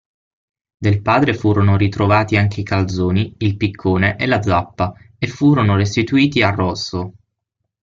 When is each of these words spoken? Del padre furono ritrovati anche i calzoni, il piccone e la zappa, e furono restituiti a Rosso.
Del 0.79 0.99
padre 1.03 1.35
furono 1.35 1.77
ritrovati 1.77 2.35
anche 2.35 2.61
i 2.61 2.63
calzoni, 2.63 3.35
il 3.37 3.55
piccone 3.55 4.15
e 4.17 4.25
la 4.25 4.41
zappa, 4.41 4.93
e 5.15 5.27
furono 5.27 5.75
restituiti 5.77 6.41
a 6.41 6.49
Rosso. 6.49 7.13